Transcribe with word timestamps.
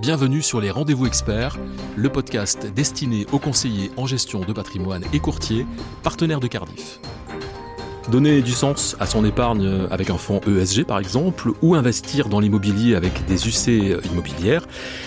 Bienvenue 0.00 0.42
sur 0.42 0.60
les 0.60 0.72
Rendez-vous 0.72 1.06
Experts, 1.06 1.56
le 1.94 2.10
podcast 2.10 2.66
destiné 2.66 3.26
aux 3.30 3.38
conseillers 3.38 3.92
en 3.96 4.06
gestion 4.06 4.40
de 4.40 4.52
patrimoine 4.52 5.04
et 5.12 5.20
courtiers, 5.20 5.66
partenaires 6.02 6.40
de 6.40 6.48
Cardiff. 6.48 6.98
Donner 8.10 8.42
du 8.42 8.52
sens 8.52 8.96
à 9.00 9.06
son 9.06 9.24
épargne 9.24 9.86
avec 9.90 10.10
un 10.10 10.18
fonds 10.18 10.40
ESG 10.46 10.84
par 10.84 10.98
exemple, 10.98 11.50
ou 11.62 11.74
investir 11.74 12.28
dans 12.28 12.38
l'immobilier 12.38 12.94
avec 12.96 13.24
des 13.24 13.48
UC 13.48 13.98
immobilières, 14.04 14.66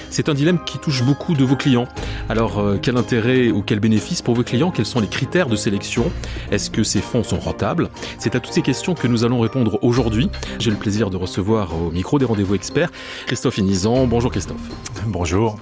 c'est 0.09 0.29
un 0.29 0.33
dilemme 0.33 0.59
qui 0.65 0.79
touche 0.79 1.03
beaucoup 1.03 1.35
de 1.35 1.43
vos 1.43 1.55
clients. 1.55 1.87
Alors 2.27 2.59
euh, 2.59 2.77
quel 2.81 2.97
intérêt 2.97 3.51
ou 3.51 3.61
quel 3.61 3.79
bénéfice 3.79 4.23
pour 4.23 4.33
vos 4.33 4.43
clients? 4.43 4.71
Quels 4.71 4.85
sont 4.85 4.99
les 4.99 5.07
critères 5.07 5.47
de 5.47 5.55
sélection? 5.55 6.11
Est-ce 6.51 6.71
que 6.71 6.83
ces 6.83 7.01
fonds 7.01 7.23
sont 7.23 7.39
rentables? 7.39 7.89
C'est 8.17 8.35
à 8.35 8.39
toutes 8.39 8.53
ces 8.53 8.63
questions 8.63 8.95
que 8.95 9.07
nous 9.07 9.23
allons 9.23 9.39
répondre 9.39 9.77
aujourd'hui. 9.83 10.29
J'ai 10.57 10.71
le 10.71 10.77
plaisir 10.77 11.11
de 11.11 11.17
recevoir 11.17 11.75
au 11.75 11.91
micro 11.91 12.17
des 12.17 12.25
rendez-vous 12.25 12.55
experts 12.55 12.89
Christophe 13.27 13.59
Inizan. 13.59 14.07
Bonjour 14.07 14.31
Christophe. 14.31 14.57
Bonjour. 15.05 15.57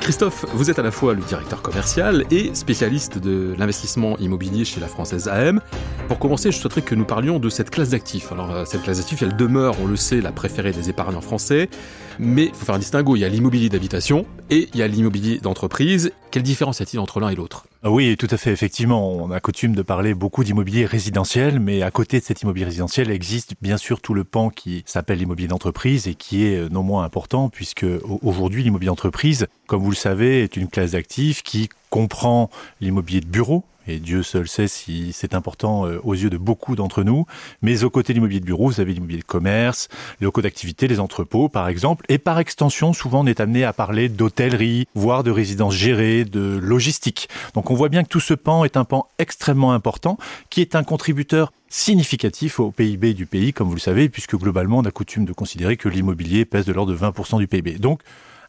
Christophe, 0.00 0.44
vous 0.54 0.70
êtes 0.70 0.78
à 0.78 0.82
la 0.82 0.90
fois 0.90 1.14
le 1.14 1.22
directeur 1.22 1.62
commercial 1.62 2.24
et 2.30 2.54
spécialiste 2.54 3.18
de 3.18 3.54
l'investissement 3.58 4.16
immobilier 4.18 4.64
chez 4.64 4.80
la 4.80 4.88
Française 4.88 5.28
AM. 5.28 5.60
Pour 6.08 6.18
commencer, 6.18 6.52
je 6.52 6.58
souhaiterais 6.58 6.82
que 6.82 6.94
nous 6.94 7.06
parlions 7.06 7.38
de 7.38 7.48
cette 7.48 7.70
classe 7.70 7.88
d'actifs. 7.88 8.30
Alors, 8.30 8.50
euh, 8.50 8.64
cette 8.66 8.82
classe 8.82 8.98
d'actifs, 8.98 9.22
elle 9.22 9.36
demeure, 9.36 9.74
on 9.82 9.86
le 9.86 9.96
sait, 9.96 10.20
la 10.20 10.32
préférée 10.32 10.72
des 10.72 10.90
épargnants 10.90 11.22
français. 11.22 11.70
Mais 12.18 12.44
il 12.44 12.54
faut 12.54 12.66
faire 12.66 12.74
un 12.74 12.78
distinguo. 12.78 13.16
Il 13.16 13.20
y 13.20 13.24
a 13.24 13.28
l'immobilier 13.28 13.70
d'habitation 13.70 14.26
et 14.50 14.68
il 14.74 14.78
y 14.78 14.82
a 14.82 14.86
l'immobilier 14.86 15.38
d'entreprise. 15.38 16.12
Quelle 16.30 16.42
différence 16.42 16.80
y 16.80 16.82
a-t-il 16.82 17.00
entre 17.00 17.20
l'un 17.20 17.30
et 17.30 17.34
l'autre? 17.34 17.66
Ah 17.82 17.90
Oui, 17.90 18.16
tout 18.18 18.28
à 18.30 18.36
fait. 18.36 18.52
Effectivement, 18.52 19.10
on 19.10 19.30
a 19.30 19.40
coutume 19.40 19.74
de 19.74 19.80
parler 19.80 20.12
beaucoup 20.12 20.44
d'immobilier 20.44 20.84
résidentiel, 20.84 21.58
mais 21.58 21.82
à 21.82 21.90
côté 21.90 22.20
de 22.20 22.24
cet 22.24 22.42
immobilier 22.42 22.66
résidentiel 22.66 23.10
existe 23.10 23.54
bien 23.62 23.78
sûr 23.78 24.02
tout 24.02 24.14
le 24.14 24.24
pan 24.24 24.50
qui 24.50 24.84
s'appelle 24.86 25.18
l'immobilier 25.18 25.48
d'entreprise 25.48 26.06
et 26.06 26.14
qui 26.14 26.44
est 26.44 26.70
non 26.70 26.82
moins 26.82 27.04
important 27.04 27.48
puisque 27.48 27.86
aujourd'hui 28.22 28.62
l'immobilier 28.62 28.88
d'entreprise, 28.88 29.46
comme 29.66 29.82
vous 29.82 29.90
le 29.90 29.96
savez, 29.96 30.42
est 30.42 30.56
une 30.56 30.68
classe 30.68 30.92
d'actifs 30.92 31.42
qui 31.42 31.70
comprend 31.88 32.50
l'immobilier 32.80 33.20
de 33.20 33.26
bureau, 33.26 33.64
et 33.86 33.98
Dieu 33.98 34.22
seul 34.22 34.48
sait 34.48 34.68
si 34.68 35.12
c'est 35.12 35.34
important 35.34 35.86
euh, 35.86 36.00
aux 36.02 36.14
yeux 36.14 36.30
de 36.30 36.38
beaucoup 36.38 36.76
d'entre 36.76 37.02
nous. 37.02 37.26
Mais 37.62 37.84
aux 37.84 37.90
côtés 37.90 38.12
de 38.12 38.18
l'immobilier 38.18 38.40
de 38.40 38.44
bureau, 38.44 38.68
vous 38.68 38.80
avez 38.80 38.92
l'immobilier 38.92 39.20
de 39.20 39.24
commerce, 39.24 39.88
les 40.20 40.24
locaux 40.24 40.42
d'activité, 40.42 40.88
les 40.88 41.00
entrepôts, 41.00 41.48
par 41.48 41.68
exemple. 41.68 42.04
Et 42.08 42.18
par 42.18 42.38
extension, 42.38 42.92
souvent, 42.92 43.24
on 43.24 43.26
est 43.26 43.40
amené 43.40 43.64
à 43.64 43.72
parler 43.72 44.08
d'hôtellerie, 44.08 44.86
voire 44.94 45.22
de 45.22 45.30
résidences 45.30 45.74
gérées, 45.74 46.24
de 46.24 46.58
logistique. 46.60 47.28
Donc 47.54 47.70
on 47.70 47.74
voit 47.74 47.88
bien 47.88 48.02
que 48.02 48.08
tout 48.08 48.20
ce 48.20 48.34
pan 48.34 48.64
est 48.64 48.76
un 48.76 48.84
pan 48.84 49.08
extrêmement 49.18 49.72
important, 49.72 50.18
qui 50.50 50.60
est 50.60 50.74
un 50.74 50.84
contributeur 50.84 51.52
significatif 51.68 52.60
au 52.60 52.70
PIB 52.70 53.14
du 53.14 53.26
pays, 53.26 53.52
comme 53.52 53.68
vous 53.68 53.74
le 53.74 53.80
savez, 53.80 54.08
puisque 54.08 54.36
globalement, 54.36 54.78
on 54.78 54.84
a 54.84 54.90
coutume 54.90 55.24
de 55.24 55.32
considérer 55.32 55.76
que 55.76 55.88
l'immobilier 55.88 56.44
pèse 56.44 56.66
de 56.66 56.72
l'ordre 56.72 56.92
de 56.92 56.98
20% 56.98 57.38
du 57.38 57.48
PIB. 57.48 57.78
Donc, 57.78 58.00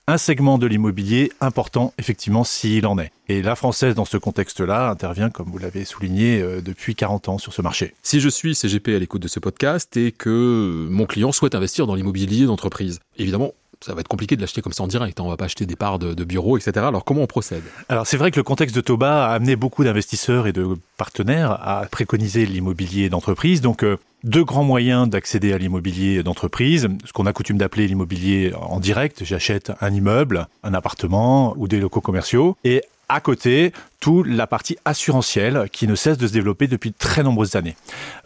un 0.08 0.18
segment 0.18 0.58
de 0.58 0.68
l'immobilier 0.68 1.32
important, 1.42 1.94
effectivement, 1.98 2.44
s'il 2.44 2.86
en 2.86 3.00
est. 3.00 3.12
Et 3.28 3.42
la 3.42 3.56
française, 3.56 3.96
dans 3.96 4.06
ce 4.06 4.18
contexte-là, 4.18 4.90
intervient, 4.90 5.32
comme 5.32 5.48
vous 5.48 5.58
l'avez 5.58 5.84
souligné, 5.84 6.42
euh, 6.42 6.62
depuis 6.62 6.94
40 6.94 7.30
ans 7.30 7.38
sur 7.40 7.54
ce 7.54 7.64
marché. 7.64 7.96
Si 8.04 8.20
je 8.20 8.30
suis 8.30 8.54
CGP 8.54 8.96
à 8.96 9.00
l'écoute 9.00 9.24
de 9.24 9.28
ce 9.28 9.40
podcast 9.40 9.98
et 9.98 10.12
que 10.12 10.88
mon 10.92 11.06
client 11.08 11.32
souhaite 11.32 11.56
investir 11.56 11.88
dans 11.88 11.96
l'immobilier 11.96 12.46
d'entreprise, 12.46 13.00
évidemment, 13.18 13.54
ça 13.82 13.94
va 13.94 14.02
être 14.02 14.08
compliqué 14.08 14.36
de 14.36 14.42
l'acheter 14.42 14.62
comme 14.62 14.74
ça 14.74 14.84
en 14.84 14.88
direct. 14.88 15.20
Hein. 15.20 15.24
On 15.26 15.30
va 15.30 15.38
pas 15.38 15.46
acheter 15.46 15.66
des 15.66 15.76
parts 15.76 16.00
de, 16.00 16.24
bureaux, 16.24 16.58
etc. 16.58 16.86
Alors 16.88 17.04
comment 17.04 17.22
on 17.22 17.28
procède? 17.28 17.64
Alors 17.90 18.08
c'est 18.08 18.18
vrai 18.18 18.32
que 18.32 18.38
le 18.38 18.44
contexte 18.44 18.76
de 18.76 18.82
Toba 18.82 19.26
a 19.28 19.34
amené 19.34 19.56
beaucoup 19.56 19.84
d'investisseurs 19.84 20.48
et 20.48 20.54
de 20.54 20.68
partenaires 20.98 21.52
à 21.52 21.86
préconiser 21.90 22.46
l'immobilier 22.46 23.10
d'entreprise. 23.10 23.62
Donc 23.62 23.84
euh, 23.84 23.98
deux 24.24 24.44
grands 24.44 24.64
moyens 24.64 25.08
d'accéder 25.08 25.54
à 25.54 25.58
l'immobilier 25.58 26.24
d'entreprise, 26.24 26.88
ce 27.06 27.14
qu'on 27.14 27.28
a 27.28 27.34
coutume 27.34 27.58
d'appeler 27.58 27.88
l'immobilier 27.88 28.54
en 28.60 28.80
direct. 28.80 29.24
J'achète 29.24 29.72
un 29.82 29.94
immeuble, 29.94 30.48
un 30.64 30.74
appartement 30.74 31.54
ou 31.58 31.68
des 31.68 31.80
locaux 31.80 32.02
commerciaux. 32.02 32.58
Et 32.64 32.82
à 33.10 33.20
côté, 33.20 33.74
toute 34.00 34.28
la 34.28 34.48
partie 34.48 34.78
assurantielle 34.86 35.68
qui 35.72 35.88
ne 35.88 35.96
cesse 35.96 36.18
de 36.18 36.28
se 36.28 36.34
développer 36.34 36.68
depuis 36.68 36.92
de 36.92 36.96
très 36.98 37.24
nombreuses 37.24 37.56
années. 37.56 37.76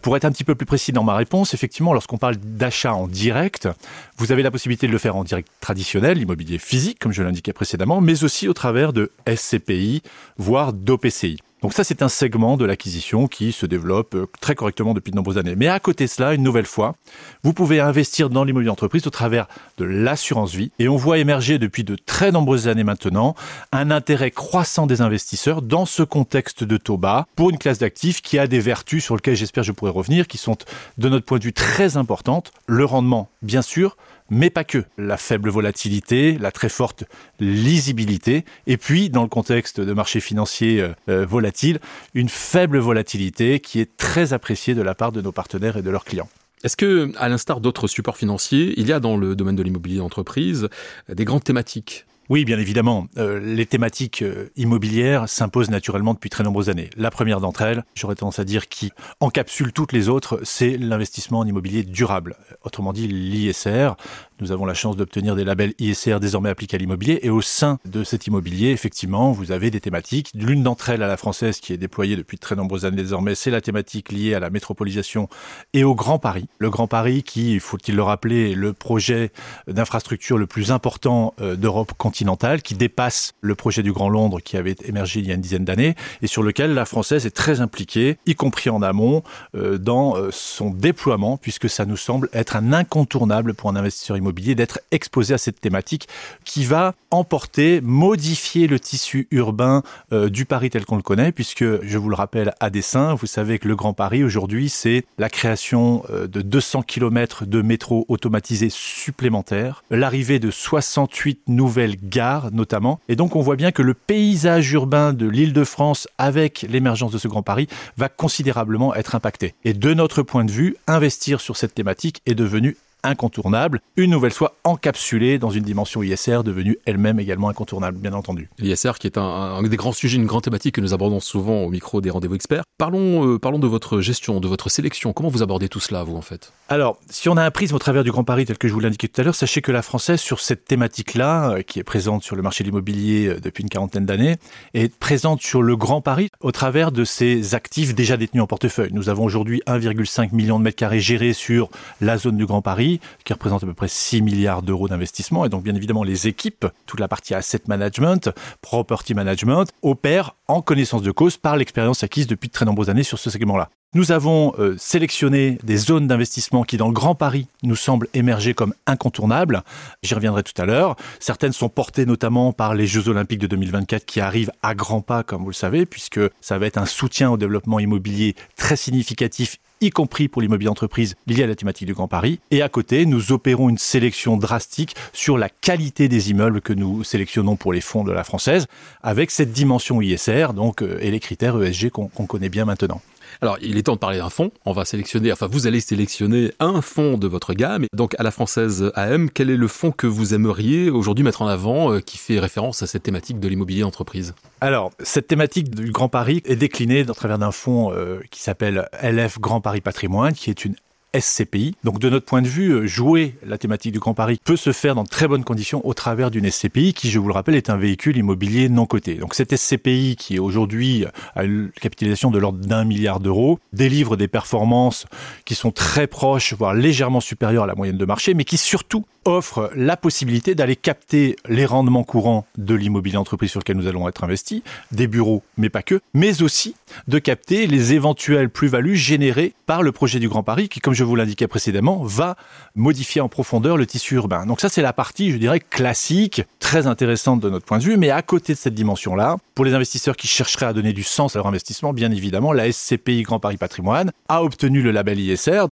Pour 0.02 0.16
être 0.16 0.24
un 0.24 0.32
petit 0.32 0.44
peu 0.44 0.54
plus 0.54 0.66
précis 0.66 0.92
dans 0.92 1.04
ma 1.04 1.14
réponse, 1.14 1.54
effectivement, 1.54 1.92
lorsqu'on 1.92 2.18
parle 2.18 2.36
d'achat 2.36 2.94
en 2.94 3.08
direct, 3.08 3.68
vous 4.16 4.32
avez 4.32 4.42
la 4.42 4.50
possibilité 4.50 4.86
de 4.86 4.92
le 4.92 4.98
faire 4.98 5.16
en 5.16 5.24
direct 5.24 5.48
traditionnel, 5.60 6.18
l'immobilier 6.18 6.58
physique, 6.58 6.98
comme 6.98 7.12
je 7.12 7.22
l'indiquais 7.22 7.52
précédemment, 7.52 8.00
mais 8.00 8.24
aussi 8.24 8.48
au 8.48 8.54
travers 8.54 8.92
de 8.92 9.10
SCPI, 9.26 10.02
voire 10.36 10.72
d'OPCI. 10.72 11.38
Donc 11.62 11.74
ça, 11.74 11.84
c'est 11.84 12.02
un 12.02 12.08
segment 12.08 12.56
de 12.56 12.64
l'acquisition 12.64 13.26
qui 13.26 13.52
se 13.52 13.66
développe 13.66 14.14
euh, 14.14 14.26
très 14.40 14.54
correctement 14.54 14.94
depuis 14.94 15.10
de 15.10 15.16
nombreuses 15.16 15.36
années. 15.36 15.56
Mais 15.56 15.68
à 15.68 15.78
côté 15.78 16.04
de 16.04 16.10
cela, 16.10 16.32
une 16.32 16.42
nouvelle 16.42 16.66
fois, 16.66 16.96
vous 17.42 17.52
pouvez 17.52 17.80
investir 17.80 18.30
dans 18.30 18.44
l'immobilier 18.44 18.68
d'entreprise 18.68 19.06
au 19.06 19.10
travers 19.10 19.46
de 19.76 19.84
l'assurance 19.84 20.54
vie. 20.54 20.72
Et 20.78 20.88
on 20.88 20.96
voit 20.96 21.18
émerger 21.18 21.58
depuis 21.58 21.84
de 21.84 21.96
très 21.96 22.32
nombreuses 22.32 22.66
années 22.66 22.84
maintenant 22.84 23.34
un 23.72 23.90
intérêt 23.90 24.30
croissant 24.30 24.86
des 24.86 25.02
investisseurs 25.02 25.60
dans 25.60 25.84
ce 25.84 26.02
contexte 26.02 26.64
de 26.64 26.78
taux 26.78 26.96
bas 26.96 27.26
pour 27.36 27.50
une 27.50 27.58
classe 27.58 27.78
d'actifs 27.78 28.22
qui 28.22 28.38
a 28.38 28.46
des 28.46 28.60
vertus 28.60 29.04
sur 29.04 29.16
lesquelles 29.16 29.36
j'espère 29.36 29.62
je 29.62 29.72
pourrai 29.72 29.90
revenir, 29.90 30.26
qui 30.26 30.38
sont 30.38 30.56
de 30.96 31.08
notre 31.08 31.26
point 31.26 31.38
de 31.38 31.44
vue 31.44 31.52
très 31.52 31.96
importantes. 31.96 32.52
Le 32.66 32.84
rendement, 32.84 33.28
bien 33.42 33.62
sûr, 33.62 33.96
mais 34.30 34.50
pas 34.50 34.64
que. 34.64 34.84
La 34.96 35.16
faible 35.16 35.50
volatilité, 35.50 36.38
la 36.38 36.52
très 36.52 36.68
forte 36.68 37.04
lisibilité, 37.40 38.44
et 38.66 38.76
puis, 38.76 39.10
dans 39.10 39.22
le 39.22 39.28
contexte 39.28 39.80
de 39.80 39.92
marché 39.92 40.20
financier 40.20 40.80
euh, 40.80 40.94
euh, 41.08 41.26
volatile, 41.26 41.80
une 42.14 42.28
faible 42.28 42.78
volatilité 42.78 43.60
qui 43.60 43.80
est 43.80 43.96
très 43.96 44.32
appréciée 44.32 44.74
de 44.74 44.82
la 44.82 44.94
part 44.94 45.12
de 45.12 45.20
nos 45.20 45.32
partenaires 45.32 45.76
et 45.76 45.82
de 45.82 45.90
leurs 45.90 46.04
clients. 46.04 46.28
Est-ce 46.62 46.76
que, 46.76 47.12
à 47.16 47.28
l'instar 47.28 47.60
d'autres 47.60 47.88
supports 47.88 48.16
financiers, 48.16 48.74
il 48.76 48.86
y 48.86 48.92
a 48.92 49.00
dans 49.00 49.16
le 49.16 49.34
domaine 49.34 49.56
de 49.56 49.62
l'immobilier 49.62 49.98
d'entreprise 49.98 50.68
des 51.08 51.24
grandes 51.24 51.44
thématiques 51.44 52.04
oui, 52.30 52.44
bien 52.44 52.60
évidemment. 52.60 53.08
Euh, 53.18 53.40
les 53.40 53.66
thématiques 53.66 54.22
euh, 54.22 54.50
immobilières 54.54 55.28
s'imposent 55.28 55.68
naturellement 55.68 56.14
depuis 56.14 56.30
très 56.30 56.44
nombreuses 56.44 56.70
années. 56.70 56.88
La 56.96 57.10
première 57.10 57.40
d'entre 57.40 57.62
elles, 57.62 57.84
j'aurais 57.96 58.14
tendance 58.14 58.38
à 58.38 58.44
dire, 58.44 58.68
qui 58.68 58.92
encapsule 59.18 59.72
toutes 59.72 59.92
les 59.92 60.08
autres, 60.08 60.38
c'est 60.44 60.78
l'investissement 60.78 61.40
en 61.40 61.46
immobilier 61.46 61.82
durable. 61.82 62.36
Autrement 62.62 62.92
dit, 62.92 63.08
l'ISR. 63.08 63.96
Nous 64.40 64.52
avons 64.52 64.64
la 64.64 64.74
chance 64.74 64.96
d'obtenir 64.96 65.36
des 65.36 65.44
labels 65.44 65.74
ISR 65.78 66.18
désormais 66.18 66.48
appliqués 66.48 66.76
à 66.76 66.78
l'immobilier. 66.78 67.20
Et 67.22 67.30
au 67.30 67.42
sein 67.42 67.78
de 67.84 68.04
cet 68.04 68.26
immobilier, 68.26 68.70
effectivement, 68.70 69.32
vous 69.32 69.52
avez 69.52 69.70
des 69.70 69.80
thématiques. 69.80 70.30
L'une 70.34 70.62
d'entre 70.62 70.88
elles, 70.88 71.02
à 71.02 71.08
la 71.08 71.18
française, 71.18 71.60
qui 71.60 71.74
est 71.74 71.76
déployée 71.76 72.16
depuis 72.16 72.38
très 72.38 72.56
nombreuses 72.56 72.86
années 72.86 73.02
désormais, 73.02 73.34
c'est 73.34 73.50
la 73.50 73.60
thématique 73.60 74.12
liée 74.12 74.34
à 74.34 74.40
la 74.40 74.48
métropolisation 74.48 75.28
et 75.74 75.84
au 75.84 75.94
Grand 75.94 76.18
Paris. 76.18 76.46
Le 76.58 76.70
Grand 76.70 76.86
Paris, 76.86 77.22
qui, 77.22 77.60
faut-il 77.60 77.96
le 77.96 78.02
rappeler, 78.02 78.52
est 78.52 78.54
le 78.54 78.72
projet 78.72 79.30
d'infrastructure 79.68 80.38
le 80.38 80.46
plus 80.46 80.72
important 80.72 81.34
euh, 81.40 81.56
d'Europe 81.56 81.92
continentale 81.98 82.62
qui 82.62 82.74
dépasse 82.74 83.34
le 83.42 83.54
projet 83.54 83.82
du 83.82 83.92
Grand 83.92 84.08
Londres 84.08 84.40
qui 84.40 84.56
avait 84.56 84.76
émergé 84.84 85.20
il 85.20 85.26
y 85.26 85.32
a 85.32 85.34
une 85.34 85.40
dizaine 85.40 85.64
d'années 85.64 85.94
et 86.22 86.26
sur 86.26 86.42
lequel 86.42 86.72
la 86.72 86.86
française 86.86 87.26
est 87.26 87.30
très 87.30 87.60
impliquée, 87.60 88.16
y 88.26 88.34
compris 88.34 88.70
en 88.70 88.80
amont, 88.80 89.22
euh, 89.54 89.76
dans 89.76 90.16
euh, 90.16 90.30
son 90.32 90.70
déploiement, 90.70 91.36
puisque 91.36 91.68
ça 91.68 91.84
nous 91.84 91.96
semble 91.96 92.30
être 92.32 92.56
un 92.56 92.72
incontournable 92.72 93.54
pour 93.54 93.68
un 93.68 93.76
investisseur 93.76 94.16
immobilier 94.16 94.29
d'être 94.32 94.80
exposé 94.90 95.34
à 95.34 95.38
cette 95.38 95.60
thématique 95.60 96.08
qui 96.44 96.64
va 96.64 96.94
emporter, 97.10 97.80
modifier 97.80 98.66
le 98.66 98.78
tissu 98.78 99.26
urbain 99.30 99.82
euh, 100.12 100.28
du 100.28 100.44
Paris 100.44 100.70
tel 100.70 100.84
qu'on 100.84 100.96
le 100.96 101.02
connaît, 101.02 101.32
puisque 101.32 101.64
je 101.64 101.98
vous 101.98 102.08
le 102.08 102.14
rappelle 102.14 102.54
à 102.60 102.70
dessein, 102.70 103.14
vous 103.14 103.26
savez 103.26 103.58
que 103.58 103.68
le 103.68 103.76
Grand 103.76 103.92
Paris 103.92 104.24
aujourd'hui 104.24 104.68
c'est 104.68 105.04
la 105.18 105.28
création 105.28 106.04
de 106.10 106.42
200 106.42 106.82
km 106.82 107.46
de 107.46 107.62
métro 107.62 108.04
automatisé 108.08 108.68
supplémentaires, 108.70 109.82
l'arrivée 109.90 110.38
de 110.38 110.50
68 110.50 111.42
nouvelles 111.48 111.96
gares 112.02 112.50
notamment. 112.52 113.00
Et 113.08 113.16
donc 113.16 113.36
on 113.36 113.40
voit 113.40 113.56
bien 113.56 113.72
que 113.72 113.82
le 113.82 113.94
paysage 113.94 114.72
urbain 114.72 115.12
de 115.12 115.26
l'île 115.26 115.52
de 115.52 115.64
France 115.64 116.08
avec 116.18 116.66
l'émergence 116.68 117.12
de 117.12 117.18
ce 117.18 117.28
Grand 117.28 117.42
Paris 117.42 117.68
va 117.96 118.08
considérablement 118.08 118.94
être 118.94 119.14
impacté. 119.14 119.54
Et 119.64 119.74
de 119.74 119.94
notre 119.94 120.22
point 120.22 120.44
de 120.44 120.50
vue, 120.50 120.76
investir 120.86 121.40
sur 121.40 121.56
cette 121.56 121.74
thématique 121.74 122.22
est 122.26 122.34
devenu 122.34 122.76
incontournable, 123.02 123.80
une 123.96 124.10
nouvelle 124.10 124.32
fois 124.32 124.54
encapsulée 124.64 125.38
dans 125.38 125.50
une 125.50 125.64
dimension 125.64 126.02
ISR 126.02 126.42
devenue 126.44 126.78
elle-même 126.86 127.20
également 127.20 127.48
incontournable, 127.48 127.98
bien 127.98 128.12
entendu. 128.12 128.50
L'ISR 128.58 128.92
qui 128.98 129.06
est 129.06 129.18
un, 129.18 129.62
des 129.62 129.76
grands 129.76 129.92
sujets, 129.92 130.16
une 130.16 130.26
grande 130.26 130.42
thématique 130.42 130.74
que 130.74 130.80
nous 130.80 130.94
abordons 130.94 131.20
souvent 131.20 131.62
au 131.62 131.70
micro 131.70 132.00
des 132.00 132.10
rendez-vous 132.10 132.34
experts. 132.34 132.62
Parlons, 132.78 133.26
euh, 133.26 133.38
parlons 133.38 133.58
de 133.58 133.66
votre 133.66 134.00
gestion, 134.00 134.40
de 134.40 134.48
votre 134.48 134.70
sélection. 134.70 135.12
Comment 135.12 135.28
vous 135.28 135.42
abordez 135.42 135.68
tout 135.68 135.80
cela, 135.80 136.02
vous, 136.02 136.16
en 136.16 136.22
fait? 136.22 136.52
Alors, 136.68 136.98
si 137.10 137.28
on 137.28 137.36
a 137.36 137.44
un 137.44 137.50
prisme 137.50 137.74
au 137.74 137.78
travers 137.78 138.04
du 138.04 138.10
Grand 138.10 138.24
Paris, 138.24 138.46
tel 138.46 138.56
que 138.56 138.68
je 138.68 138.72
vous 138.72 138.80
l'indiquais 138.80 139.08
tout 139.08 139.20
à 139.20 139.24
l'heure, 139.24 139.34
sachez 139.34 139.60
que 139.60 139.72
la 139.72 139.82
Française, 139.82 140.20
sur 140.20 140.40
cette 140.40 140.64
thématique-là, 140.64 141.50
euh, 141.50 141.62
qui 141.62 141.78
est 141.78 141.84
présente 141.84 142.22
sur 142.22 142.36
le 142.36 142.42
marché 142.42 142.64
de 142.64 142.68
l'immobilier 142.68 143.28
euh, 143.28 143.40
depuis 143.40 143.62
une 143.62 143.68
quarantaine 143.68 144.06
d'années, 144.06 144.36
est 144.74 144.94
présente 144.96 145.42
sur 145.42 145.62
le 145.62 145.76
Grand 145.76 146.00
Paris 146.00 146.28
au 146.40 146.52
travers 146.52 146.92
de 146.92 147.04
ses 147.04 147.54
actifs 147.54 147.94
déjà 147.94 148.16
détenus 148.16 148.42
en 148.42 148.46
portefeuille. 148.46 148.90
Nous 148.92 149.08
avons 149.08 149.24
aujourd'hui 149.24 149.62
1,5 149.66 150.34
million 150.34 150.58
de 150.58 150.64
mètres 150.64 150.76
carrés 150.76 151.00
gérés 151.00 151.32
sur 151.32 151.70
la 152.00 152.16
zone 152.18 152.36
du 152.36 152.46
Grand 152.46 152.62
Paris 152.62 152.89
Qui 153.24 153.32
représente 153.32 153.62
à 153.62 153.66
peu 153.66 153.74
près 153.74 153.88
6 153.88 154.22
milliards 154.22 154.62
d'euros 154.62 154.88
d'investissement. 154.88 155.44
Et 155.44 155.48
donc, 155.48 155.62
bien 155.62 155.74
évidemment, 155.74 156.02
les 156.02 156.26
équipes, 156.26 156.66
toute 156.86 156.98
la 156.98 157.08
partie 157.08 157.34
asset 157.34 157.62
management, 157.68 158.30
property 158.62 159.14
management, 159.14 159.66
opèrent 159.82 160.34
en 160.48 160.62
connaissance 160.62 161.02
de 161.02 161.12
cause 161.12 161.36
par 161.36 161.56
l'expérience 161.56 162.02
acquise 162.02 162.26
depuis 162.26 162.48
de 162.48 162.52
très 162.52 162.64
nombreuses 162.64 162.90
années 162.90 163.04
sur 163.04 163.18
ce 163.18 163.30
segment-là. 163.30 163.68
Nous 163.92 164.12
avons 164.12 164.54
euh, 164.60 164.76
sélectionné 164.78 165.58
des 165.64 165.76
zones 165.76 166.06
d'investissement 166.06 166.62
qui, 166.62 166.76
dans 166.76 166.86
le 166.86 166.92
Grand 166.92 167.16
Paris, 167.16 167.48
nous 167.64 167.74
semblent 167.74 168.06
émerger 168.14 168.54
comme 168.54 168.72
incontournables. 168.86 169.64
J'y 170.04 170.14
reviendrai 170.14 170.44
tout 170.44 170.60
à 170.62 170.64
l'heure. 170.64 170.94
Certaines 171.18 171.52
sont 171.52 171.68
portées 171.68 172.06
notamment 172.06 172.52
par 172.52 172.74
les 172.74 172.86
Jeux 172.86 173.08
Olympiques 173.08 173.40
de 173.40 173.48
2024 173.48 174.06
qui 174.06 174.20
arrivent 174.20 174.52
à 174.62 174.76
grands 174.76 175.00
pas, 175.00 175.24
comme 175.24 175.42
vous 175.42 175.50
le 175.50 175.54
savez, 175.54 175.86
puisque 175.86 176.20
ça 176.40 176.56
va 176.58 176.66
être 176.66 176.78
un 176.78 176.86
soutien 176.86 177.32
au 177.32 177.36
développement 177.36 177.80
immobilier 177.80 178.36
très 178.56 178.76
significatif 178.76 179.58
y 179.80 179.90
compris 179.90 180.28
pour 180.28 180.42
l'immobilier 180.42 180.68
entreprise 180.68 181.16
lié 181.26 181.44
à 181.44 181.46
la 181.46 181.54
thématique 181.54 181.86
du 181.86 181.94
Grand 181.94 182.08
Paris. 182.08 182.40
Et 182.50 182.62
à 182.62 182.68
côté, 182.68 183.06
nous 183.06 183.32
opérons 183.32 183.68
une 183.68 183.78
sélection 183.78 184.36
drastique 184.36 184.94
sur 185.12 185.38
la 185.38 185.48
qualité 185.48 186.08
des 186.08 186.30
immeubles 186.30 186.60
que 186.60 186.72
nous 186.72 187.04
sélectionnons 187.04 187.56
pour 187.56 187.72
les 187.72 187.80
fonds 187.80 188.04
de 188.04 188.12
la 188.12 188.24
française, 188.24 188.66
avec 189.02 189.30
cette 189.30 189.52
dimension 189.52 190.00
ISR 190.00 190.48
donc, 190.54 190.82
euh, 190.82 190.98
et 191.00 191.10
les 191.10 191.20
critères 191.20 191.60
ESG 191.60 191.90
qu'on 191.90 192.08
connaît 192.08 192.48
bien 192.48 192.64
maintenant. 192.64 193.00
Alors, 193.40 193.58
il 193.62 193.76
est 193.76 193.82
temps 193.82 193.94
de 193.94 193.98
parler 193.98 194.18
d'un 194.18 194.30
fonds. 194.30 194.50
On 194.64 194.72
va 194.72 194.84
sélectionner, 194.84 195.32
enfin, 195.32 195.48
vous 195.50 195.66
allez 195.66 195.80
sélectionner 195.80 196.52
un 196.60 196.82
fonds 196.82 197.16
de 197.16 197.26
votre 197.26 197.54
gamme. 197.54 197.86
Donc, 197.94 198.14
à 198.18 198.22
la 198.22 198.30
française 198.30 198.90
AM, 198.94 199.30
quel 199.30 199.50
est 199.50 199.56
le 199.56 199.68
fonds 199.68 199.90
que 199.92 200.06
vous 200.06 200.34
aimeriez 200.34 200.90
aujourd'hui 200.90 201.24
mettre 201.24 201.42
en 201.42 201.46
avant 201.46 201.92
euh, 201.92 202.00
qui 202.00 202.18
fait 202.18 202.38
référence 202.38 202.82
à 202.82 202.86
cette 202.86 203.02
thématique 203.02 203.40
de 203.40 203.48
l'immobilier 203.48 203.82
entreprise? 203.82 204.34
Alors, 204.60 204.90
cette 205.00 205.26
thématique 205.26 205.74
du 205.74 205.90
Grand 205.90 206.08
Paris 206.08 206.42
est 206.44 206.56
déclinée 206.56 207.00
à 207.00 207.14
travers 207.14 207.38
d'un 207.38 207.52
fonds 207.52 207.92
euh, 207.92 208.20
qui 208.30 208.42
s'appelle 208.42 208.88
LF 209.02 209.40
Grand 209.40 209.60
Paris 209.60 209.80
Patrimoine, 209.80 210.34
qui 210.34 210.50
est 210.50 210.64
une 210.64 210.74
SCPI. 211.18 211.74
Donc 211.84 211.98
de 211.98 212.08
notre 212.08 212.26
point 212.26 212.42
de 212.42 212.48
vue, 212.48 212.70
euh, 212.70 212.86
jouer 212.86 213.34
la 213.44 213.58
thématique 213.58 213.92
du 213.92 213.98
Grand 213.98 214.14
Paris 214.14 214.40
peut 214.44 214.56
se 214.56 214.72
faire 214.72 214.94
dans 214.94 215.04
de 215.04 215.08
très 215.08 215.28
bonnes 215.28 215.44
conditions 215.44 215.86
au 215.86 215.94
travers 215.94 216.30
d'une 216.30 216.48
SCPI 216.50 216.94
qui, 216.94 217.10
je 217.10 217.18
vous 217.18 217.28
le 217.28 217.34
rappelle, 217.34 217.54
est 217.54 217.70
un 217.70 217.76
véhicule 217.76 218.16
immobilier 218.16 218.68
non 218.68 218.86
coté. 218.86 219.14
Donc 219.16 219.34
cette 219.34 219.54
SCPI 219.54 220.16
qui 220.16 220.36
est 220.36 220.38
aujourd'hui 220.38 221.04
à 221.34 221.44
une 221.44 221.70
capitalisation 221.80 222.30
de 222.30 222.38
l'ordre 222.38 222.58
d'un 222.58 222.84
milliard 222.84 223.20
d'euros 223.20 223.58
délivre 223.72 224.16
des 224.16 224.28
performances 224.28 225.06
qui 225.44 225.54
sont 225.54 225.70
très 225.70 226.06
proches, 226.06 226.54
voire 226.54 226.74
légèrement 226.74 227.20
supérieures 227.20 227.64
à 227.64 227.66
la 227.66 227.74
moyenne 227.74 227.98
de 227.98 228.04
marché, 228.04 228.34
mais 228.34 228.44
qui 228.44 228.56
surtout 228.56 229.04
offre 229.24 229.70
la 229.74 229.96
possibilité 229.96 230.54
d'aller 230.54 230.76
capter 230.76 231.36
les 231.48 231.66
rendements 231.66 232.04
courants 232.04 232.46
de 232.56 232.74
l'immobilier 232.74 233.16
entreprise 233.16 233.50
sur 233.50 233.60
lequel 233.60 233.76
nous 233.76 233.86
allons 233.86 234.08
être 234.08 234.24
investis, 234.24 234.62
des 234.92 235.06
bureaux, 235.06 235.42
mais 235.58 235.68
pas 235.68 235.82
que, 235.82 236.00
mais 236.14 236.42
aussi 236.42 236.74
de 237.06 237.18
capter 237.18 237.66
les 237.66 237.92
éventuelles 237.92 238.48
plus-values 238.48 238.96
générées 238.96 239.54
par 239.66 239.82
le 239.82 239.92
projet 239.92 240.18
du 240.18 240.28
Grand 240.28 240.42
Paris 240.42 240.68
qui, 240.68 240.80
comme 240.80 240.94
je 240.94 240.99
vous 241.04 241.16
l'indiquais 241.16 241.48
précédemment, 241.48 242.02
va 242.02 242.36
modifier 242.74 243.20
en 243.20 243.28
profondeur 243.28 243.76
le 243.76 243.86
tissu 243.86 244.14
urbain. 244.14 244.46
Donc 244.46 244.60
ça, 244.60 244.68
c'est 244.68 244.82
la 244.82 244.92
partie, 244.92 245.30
je 245.30 245.36
dirais, 245.36 245.60
classique, 245.60 246.42
très 246.58 246.86
intéressante 246.86 247.40
de 247.40 247.50
notre 247.50 247.66
point 247.66 247.78
de 247.78 247.84
vue, 247.84 247.96
mais 247.96 248.10
à 248.10 248.22
côté 248.22 248.54
de 248.54 248.58
cette 248.58 248.74
dimension-là, 248.74 249.36
pour 249.54 249.64
les 249.64 249.74
investisseurs 249.74 250.16
qui 250.16 250.28
chercheraient 250.28 250.66
à 250.66 250.72
donner 250.72 250.92
du 250.92 251.02
sens 251.02 251.36
à 251.36 251.38
leur 251.38 251.46
investissement, 251.46 251.92
bien 251.92 252.10
évidemment, 252.10 252.52
la 252.52 252.70
SCPI 252.70 253.22
Grand 253.22 253.40
Paris 253.40 253.56
Patrimoine 253.56 254.10
a 254.28 254.42
obtenu 254.42 254.82
le 254.82 254.90
label 254.90 255.18
ISR, 255.18 255.66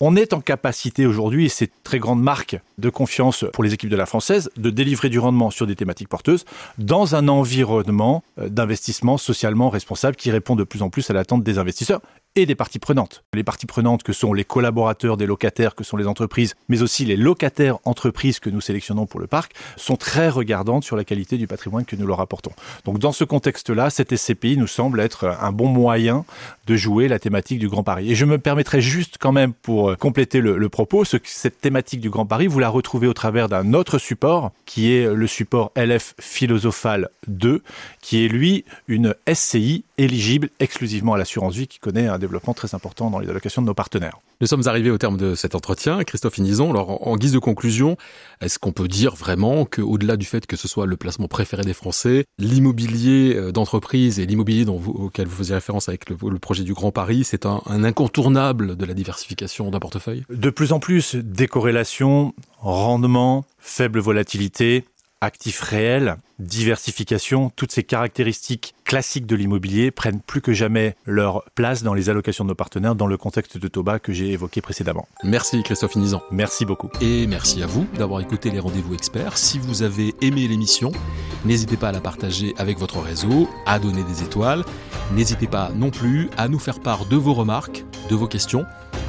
on 0.00 0.16
est 0.16 0.32
en 0.32 0.40
capacité 0.40 1.06
aujourd'hui, 1.06 1.46
et 1.46 1.48
c'est 1.48 1.70
très 1.84 1.98
grande 1.98 2.22
marque 2.22 2.58
de 2.78 2.88
confiance 2.88 3.44
pour 3.52 3.62
les 3.62 3.74
équipes 3.74 3.90
de 3.90 3.96
la 3.96 4.06
française, 4.06 4.50
de 4.56 4.70
délivrer 4.70 5.10
du 5.10 5.18
rendement 5.18 5.50
sur 5.50 5.66
des 5.66 5.76
thématiques 5.76 6.08
porteuses 6.08 6.44
dans 6.78 7.14
un 7.14 7.28
environnement 7.28 8.22
euh, 8.38 8.48
d'investissement 8.48 9.18
socialement 9.18 9.68
responsable 9.68 10.16
qui 10.16 10.30
répond 10.30 10.56
de 10.56 10.64
plus 10.64 10.82
en 10.82 10.88
plus 10.88 11.10
à 11.10 11.12
l'attente 11.12 11.42
des 11.42 11.58
investisseurs 11.58 12.00
et 12.36 12.46
des 12.46 12.54
parties 12.54 12.78
prenantes. 12.78 13.24
Les 13.34 13.42
parties 13.42 13.66
prenantes 13.66 14.02
que 14.02 14.12
sont 14.12 14.32
les 14.32 14.44
collaborateurs 14.44 15.16
des 15.16 15.26
locataires, 15.26 15.74
que 15.74 15.84
sont 15.84 15.96
les 15.96 16.06
entreprises, 16.06 16.54
mais 16.68 16.82
aussi 16.82 17.04
les 17.04 17.16
locataires 17.16 17.78
entreprises 17.84 18.38
que 18.38 18.50
nous 18.50 18.60
sélectionnons 18.60 19.06
pour 19.06 19.18
le 19.18 19.26
parc, 19.26 19.52
sont 19.76 19.96
très 19.96 20.28
regardantes 20.28 20.84
sur 20.84 20.96
la 20.96 21.04
qualité 21.04 21.38
du 21.38 21.46
patrimoine 21.46 21.84
que 21.84 21.96
nous 21.96 22.06
leur 22.06 22.20
apportons. 22.20 22.52
Donc 22.84 22.98
dans 22.98 23.12
ce 23.12 23.24
contexte-là, 23.24 23.90
cette 23.90 24.14
SCPI 24.14 24.56
nous 24.56 24.68
semble 24.68 25.00
être 25.00 25.36
un 25.40 25.52
bon 25.52 25.66
moyen 25.66 26.24
de 26.66 26.76
jouer 26.76 27.08
la 27.08 27.18
thématique 27.18 27.58
du 27.58 27.68
Grand 27.68 27.82
Paris. 27.82 28.12
Et 28.12 28.14
je 28.14 28.24
me 28.24 28.38
permettrai 28.38 28.80
juste 28.80 29.16
quand 29.18 29.32
même 29.32 29.52
pour 29.52 29.90
euh, 29.90 29.96
compléter 29.96 30.40
le, 30.40 30.68
propos, 30.68 31.04
ce, 31.04 31.16
cette 31.24 31.60
thématique 31.60 32.00
du 32.00 32.10
Grand 32.10 32.26
Paris, 32.26 32.46
vous 32.46 32.60
la 32.60 32.68
retrouvez 32.68 33.08
au 33.08 33.12
travers 33.12 33.48
d'un 33.48 33.74
autre 33.74 33.98
support 33.98 34.52
qui 34.66 34.92
est 34.92 35.12
le 35.12 35.26
support 35.26 35.72
LF 35.74 36.14
Philosophal 36.20 37.08
2, 37.26 37.62
qui 38.00 38.24
est 38.24 38.28
lui 38.28 38.64
une 38.86 39.14
SCI 39.32 39.84
éligible 39.98 40.48
exclusivement 40.60 41.14
à 41.14 41.18
l'assurance 41.18 41.56
vie 41.56 41.66
qui 41.66 41.80
connaît 41.80 42.06
un 42.06 42.19
développement 42.20 42.54
très 42.54 42.74
important 42.74 43.10
dans 43.10 43.18
les 43.18 43.28
allocations 43.28 43.62
de 43.62 43.66
nos 43.66 43.74
partenaires. 43.74 44.20
Nous 44.40 44.46
sommes 44.46 44.66
arrivés 44.66 44.90
au 44.90 44.98
terme 44.98 45.16
de 45.16 45.34
cet 45.34 45.54
entretien. 45.54 46.02
Christophe 46.04 46.38
Inison, 46.38 46.70
alors 46.70 47.06
en 47.06 47.16
guise 47.16 47.32
de 47.32 47.38
conclusion, 47.38 47.96
est-ce 48.40 48.58
qu'on 48.58 48.72
peut 48.72 48.88
dire 48.88 49.14
vraiment 49.14 49.64
qu'au-delà 49.64 50.16
du 50.16 50.26
fait 50.26 50.46
que 50.46 50.56
ce 50.56 50.68
soit 50.68 50.86
le 50.86 50.96
placement 50.96 51.28
préféré 51.28 51.62
des 51.62 51.74
Français, 51.74 52.24
l'immobilier 52.38 53.34
euh, 53.34 53.52
d'entreprise 53.52 54.20
et 54.20 54.26
l'immobilier 54.26 54.66
auquel 54.68 55.26
vous 55.26 55.36
faisiez 55.36 55.54
référence 55.54 55.88
avec 55.88 56.08
le, 56.08 56.16
projet 56.38 56.62
du 56.62 56.74
Grand 56.74 56.92
Paris, 56.92 57.24
c'est 57.24 57.46
un, 57.46 57.60
un 57.66 57.84
incontournable 57.84 58.76
de 58.76 58.84
la 58.84 58.94
diversification 58.94 59.70
d'un 59.70 59.80
portefeuille? 59.80 60.24
De 60.30 60.50
plus 60.50 60.72
en 60.72 60.80
plus, 60.80 61.16
décorrélation, 61.16 62.34
rendement, 62.58 63.44
faible 63.58 64.00
volatilité, 64.00 64.84
actifs 65.20 65.60
réels, 65.60 66.16
diversification, 66.40 67.50
toutes 67.54 67.72
ces 67.72 67.82
caractéristiques 67.82 68.74
classiques 68.84 69.26
de 69.26 69.36
l'immobilier 69.36 69.90
prennent 69.90 70.20
plus 70.20 70.40
que 70.40 70.52
jamais 70.52 70.96
leur 71.06 71.44
place 71.54 71.82
dans 71.82 71.94
les 71.94 72.08
allocations 72.08 72.44
de 72.44 72.48
nos 72.48 72.54
partenaires 72.54 72.94
dans 72.94 73.06
le 73.06 73.16
contexte 73.16 73.58
de 73.58 73.68
Toba 73.68 73.98
que 73.98 74.12
j'ai 74.12 74.32
évoqué 74.32 74.60
précédemment. 74.60 75.06
Merci 75.22 75.62
Christophe 75.62 75.94
Inizan. 75.94 76.22
Merci 76.30 76.64
beaucoup. 76.64 76.90
Et 77.00 77.26
merci 77.26 77.62
à 77.62 77.66
vous 77.66 77.86
d'avoir 77.96 78.20
écouté 78.20 78.50
les 78.50 78.58
rendez-vous 78.58 78.94
experts. 78.94 79.38
Si 79.38 79.58
vous 79.58 79.82
avez 79.82 80.14
aimé 80.20 80.48
l'émission, 80.48 80.90
n'hésitez 81.44 81.76
pas 81.76 81.90
à 81.90 81.92
la 81.92 82.00
partager 82.00 82.54
avec 82.58 82.78
votre 82.78 82.98
réseau, 82.98 83.48
à 83.66 83.78
donner 83.78 84.02
des 84.04 84.22
étoiles. 84.22 84.64
N'hésitez 85.12 85.46
pas 85.46 85.70
non 85.74 85.90
plus 85.90 86.30
à 86.36 86.48
nous 86.48 86.58
faire 86.58 86.80
part 86.80 87.06
de 87.06 87.16
vos 87.16 87.34
remarques, 87.34 87.84
de 88.08 88.16
vos 88.16 88.26
questions, 88.26 88.64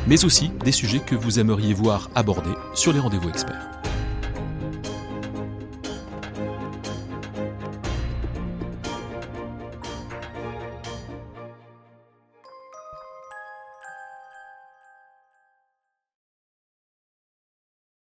mais 0.08 0.26
aussi 0.26 0.50
des 0.64 0.72
sujets 0.72 1.00
que 1.00 1.16
vous 1.16 1.40
aimeriez 1.40 1.74
voir 1.74 2.10
abordés 2.16 2.50
sur 2.74 2.94
les 2.94 3.00
rendez-vous 3.00 3.30
experts. 3.30 3.72